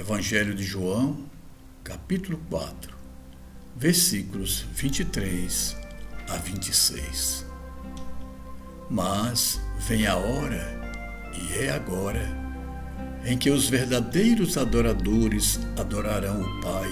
Evangelho 0.00 0.54
de 0.54 0.64
João, 0.64 1.26
capítulo 1.84 2.40
4, 2.48 2.96
versículos 3.76 4.64
23 4.72 5.76
a 6.26 6.36
26. 6.38 7.44
Mas 8.88 9.60
vem 9.78 10.06
a 10.06 10.16
hora, 10.16 10.80
e 11.34 11.58
é 11.58 11.70
agora, 11.72 12.26
em 13.26 13.36
que 13.36 13.50
os 13.50 13.68
verdadeiros 13.68 14.56
adoradores 14.56 15.60
adorarão 15.78 16.40
o 16.40 16.60
Pai 16.62 16.90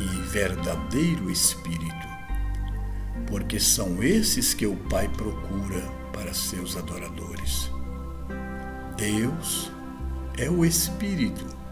em 0.00 0.22
verdadeiro 0.22 1.28
espírito, 1.28 2.06
porque 3.26 3.58
são 3.58 4.04
esses 4.04 4.54
que 4.54 4.68
o 4.68 4.76
Pai 4.88 5.08
procura 5.08 5.80
para 6.12 6.32
seus 6.32 6.76
adoradores. 6.76 7.68
Deus 8.96 9.68
é 10.38 10.48
o 10.48 10.64
Espírito 10.64 11.65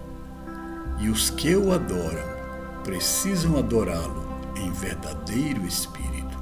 e 0.98 1.08
os 1.08 1.30
que 1.30 1.54
o 1.56 1.72
adoram 1.72 2.34
precisam 2.82 3.58
adorá-lo 3.58 4.24
em 4.56 4.70
verdadeiro 4.72 5.66
espírito. 5.66 6.38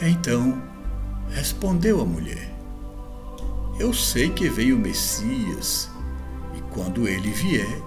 Então 0.00 0.60
respondeu 1.30 2.00
a 2.00 2.04
mulher: 2.04 2.52
Eu 3.78 3.92
sei 3.92 4.30
que 4.30 4.48
veio 4.48 4.76
o 4.76 4.80
Messias, 4.80 5.90
e 6.56 6.60
quando 6.72 7.06
ele 7.06 7.30
vier, 7.30 7.82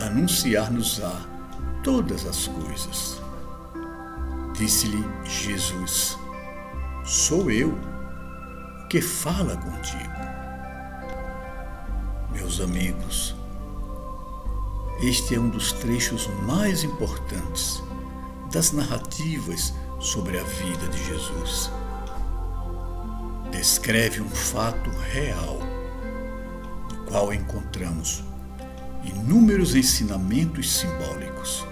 anunciar-nos-á 0.00 1.26
todas 1.82 2.26
as 2.26 2.48
coisas. 2.48 3.20
Disse-lhe 4.56 5.04
Jesus: 5.24 6.18
Sou 7.04 7.50
eu 7.50 7.78
que 8.88 9.00
fala 9.00 9.56
contigo. 9.56 10.18
Meus 12.32 12.60
amigos, 12.60 13.37
este 15.00 15.36
é 15.36 15.38
um 15.38 15.48
dos 15.48 15.72
trechos 15.72 16.28
mais 16.42 16.82
importantes 16.82 17.80
das 18.50 18.72
narrativas 18.72 19.72
sobre 20.00 20.38
a 20.38 20.42
vida 20.42 20.88
de 20.88 21.04
Jesus. 21.04 21.70
Descreve 23.52 24.20
um 24.20 24.28
fato 24.28 24.90
real, 25.12 25.60
no 26.90 27.04
qual 27.04 27.32
encontramos 27.32 28.24
inúmeros 29.04 29.76
ensinamentos 29.76 30.78
simbólicos. 30.78 31.64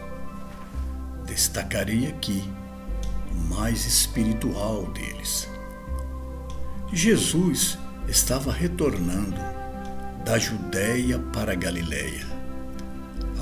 Destacarei 1.25 2.07
aqui 2.07 2.49
o 3.33 3.55
mais 3.57 3.85
espiritual 3.87 4.87
deles. 4.93 5.49
Jesus 6.93 7.77
estava 8.07 8.53
retornando 8.53 9.41
da 10.25 10.39
Judéia 10.39 11.19
para 11.33 11.53
a 11.53 11.57
Galiléia 11.57 12.36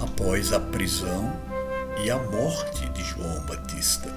após 0.05 0.53
a 0.53 0.61
prisão 0.61 1.33
e 2.05 2.11
a 2.11 2.19
morte 2.19 2.89
de 2.91 3.03
João 3.03 3.41
Batista. 3.47 4.09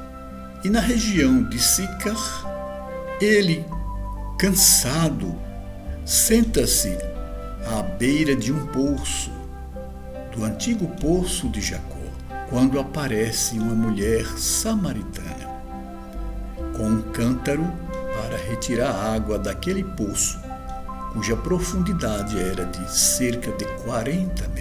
E 0.63 0.69
na 0.69 0.79
região 0.79 1.43
de 1.43 1.59
Sicar, 1.59 3.17
ele, 3.21 3.65
cansado, 4.37 5.35
senta-se 6.05 6.97
à 7.65 7.81
beira 7.81 8.35
de 8.35 8.51
um 8.51 8.67
poço, 8.67 9.31
do 10.35 10.43
antigo 10.43 10.87
poço 10.99 11.49
de 11.49 11.61
Jacó, 11.61 11.95
quando 12.49 12.79
aparece 12.79 13.57
uma 13.57 13.73
mulher 13.73 14.25
samaritana 14.37 15.47
com 16.75 16.83
um 16.83 17.01
cântaro 17.11 17.65
para 18.13 18.37
retirar 18.37 18.93
água 19.13 19.39
daquele 19.39 19.83
poço, 19.83 20.39
cuja 21.11 21.35
profundidade 21.35 22.39
era 22.39 22.65
de 22.65 22.91
cerca 22.91 23.51
de 23.53 23.65
40 23.83 24.47
metros. 24.49 24.56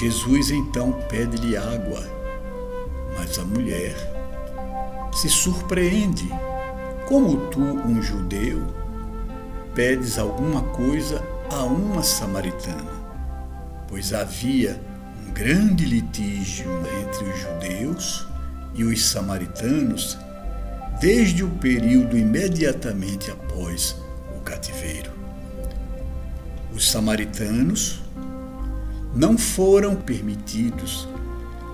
Jesus 0.00 0.50
então 0.50 0.92
pede-lhe 1.10 1.58
água, 1.58 2.02
mas 3.18 3.38
a 3.38 3.44
mulher 3.44 3.94
se 5.12 5.28
surpreende. 5.28 6.26
Como 7.06 7.50
tu, 7.50 7.60
um 7.60 8.00
judeu, 8.00 8.66
pedes 9.74 10.18
alguma 10.18 10.62
coisa 10.62 11.22
a 11.50 11.64
uma 11.64 12.02
samaritana? 12.02 12.90
Pois 13.88 14.14
havia 14.14 14.80
um 15.22 15.32
grande 15.32 15.84
litígio 15.84 16.70
entre 17.02 17.24
os 17.28 17.38
judeus 17.38 18.26
e 18.72 18.84
os 18.84 19.04
samaritanos 19.04 20.16
desde 20.98 21.44
o 21.44 21.50
período 21.50 22.16
imediatamente 22.16 23.30
após 23.30 23.94
o 24.34 24.40
cativeiro. 24.40 25.10
Os 26.72 26.90
samaritanos 26.90 28.00
não 29.14 29.36
foram 29.36 29.96
permitidos 29.96 31.08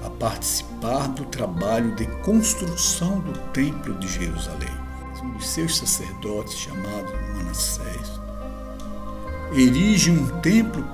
a 0.04 0.10
participar 0.10 1.08
do 1.08 1.24
trabalho 1.26 1.94
de 1.94 2.06
construção 2.22 3.20
do 3.20 3.32
Templo 3.52 3.94
de 3.98 4.08
Jerusalém. 4.08 4.86
Um 5.22 5.32
dos 5.32 5.48
seus 5.48 5.76
sacerdotes, 5.76 6.54
chamado 6.54 7.12
Manassés, 7.34 8.20
erige 9.52 10.10
um 10.10 10.40
templo 10.40 10.84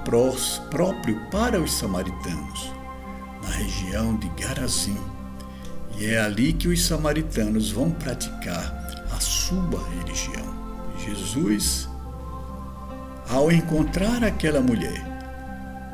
próprio 0.71 1.21
para 1.31 1.61
os 1.61 1.73
samaritanos, 1.73 2.73
na 3.43 3.51
região 3.51 4.17
de 4.17 4.29
Garazim. 4.31 4.99
E 5.99 6.07
é 6.07 6.21
ali 6.21 6.53
que 6.53 6.69
os 6.69 6.85
samaritanos 6.85 7.71
vão 7.71 7.91
praticar 7.91 9.07
a 9.15 9.21
sua 9.21 9.87
religião. 9.99 10.47
Jesus, 10.99 11.89
ao 13.29 13.51
encontrar 13.53 14.25
aquela 14.25 14.61
mulher, 14.61 15.12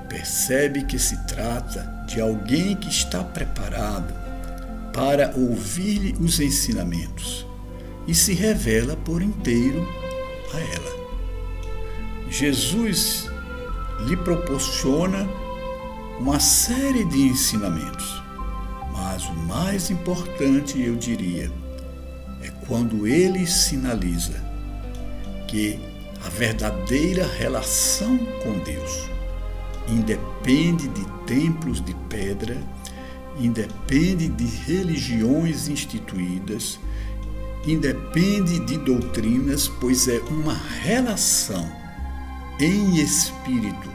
percebe 0.09 0.85
que 0.85 0.99
se 0.99 1.17
trata 1.27 1.83
de 2.07 2.21
alguém 2.21 2.75
que 2.75 2.89
está 2.89 3.23
preparado 3.23 4.15
para 4.93 5.33
ouvir 5.37 6.17
os 6.19 6.41
ensinamentos 6.41 7.47
e 8.07 8.15
se 8.15 8.33
revela 8.33 8.97
por 8.97 9.23
inteiro 9.23 9.87
a 10.55 10.59
ela. 10.59 10.99
Jesus 12.31 13.31
lhe 14.07 14.17
proporciona 14.17 15.29
uma 16.19 16.41
série 16.41 17.05
de 17.05 17.19
ensinamentos, 17.19 18.23
mas 18.93 19.25
o 19.27 19.35
mais 19.35 19.91
importante, 19.91 20.81
eu 20.81 20.97
diria, 20.97 21.51
é 22.43 22.49
quando 22.67 23.07
ele 23.07 23.47
sinaliza 23.47 24.43
que 25.47 25.79
a 26.25 26.29
verdadeira 26.29 27.27
relação 27.27 28.19
com 28.43 28.59
Deus 28.65 29.18
independe 29.89 30.89
de 30.89 31.05
templos 31.27 31.81
de 31.81 31.95
pedra, 32.09 32.57
independe 33.39 34.29
de 34.29 34.45
religiões 34.45 35.69
instituídas, 35.69 36.79
independe 37.67 38.59
de 38.61 38.79
doutrinas, 38.79 39.69
pois 39.69 40.09
é 40.09 40.21
uma 40.31 40.55
relação 40.83 41.71
em 42.61 42.97
espírito 42.97 43.89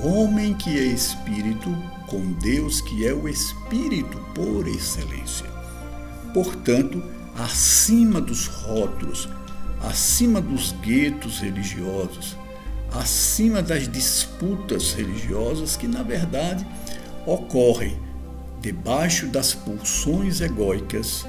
do 0.00 0.08
homem 0.08 0.54
que 0.54 0.70
é 0.70 0.84
espírito 0.84 1.70
com 2.06 2.32
Deus 2.32 2.80
que 2.80 3.06
é 3.06 3.12
o 3.12 3.28
espírito 3.28 4.18
por 4.34 4.66
excelência. 4.68 5.46
Portanto, 6.32 7.02
acima 7.36 8.20
dos 8.20 8.46
rótulos, 8.46 9.28
acima 9.80 10.40
dos 10.40 10.72
guetos 10.82 11.40
religiosos, 11.40 12.36
acima 12.94 13.60
das 13.62 13.88
disputas 13.88 14.92
religiosas 14.92 15.76
que, 15.76 15.88
na 15.88 16.02
verdade, 16.02 16.66
ocorrem 17.26 17.98
debaixo 18.60 19.26
das 19.26 19.52
pulsões 19.52 20.40
egóicas 20.40 21.26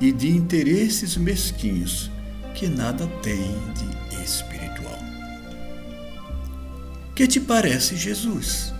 e 0.00 0.12
de 0.12 0.28
interesses 0.28 1.16
mesquinhos 1.16 2.10
que 2.54 2.66
nada 2.68 3.06
têm 3.22 3.56
de 3.74 4.22
espiritual. 4.22 4.98
Que 7.14 7.26
te 7.26 7.40
parece 7.40 7.96
Jesus? 7.96 8.74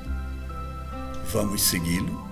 Vamos 1.32 1.62
segui-lo? 1.62 2.23